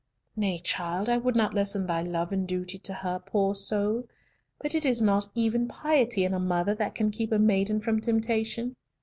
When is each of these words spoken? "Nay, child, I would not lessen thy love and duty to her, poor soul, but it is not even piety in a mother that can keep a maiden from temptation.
"Nay, 0.35 0.57
child, 0.57 1.09
I 1.09 1.17
would 1.17 1.35
not 1.35 1.53
lessen 1.53 1.85
thy 1.85 2.01
love 2.01 2.31
and 2.33 2.47
duty 2.47 2.79
to 2.79 2.91
her, 2.91 3.19
poor 3.23 3.53
soul, 3.53 4.07
but 4.59 4.73
it 4.73 4.83
is 4.83 4.99
not 4.99 5.27
even 5.35 5.67
piety 5.67 6.25
in 6.25 6.33
a 6.33 6.39
mother 6.39 6.73
that 6.73 6.95
can 6.95 7.11
keep 7.11 7.31
a 7.31 7.37
maiden 7.37 7.79
from 7.81 8.01
temptation. 8.01 8.75